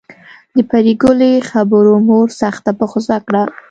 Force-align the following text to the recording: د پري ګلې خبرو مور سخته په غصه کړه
د 0.55 0.57
پري 0.69 0.93
ګلې 1.01 1.33
خبرو 1.49 1.93
مور 2.07 2.27
سخته 2.41 2.71
په 2.79 2.85
غصه 2.91 3.17
کړه 3.27 3.43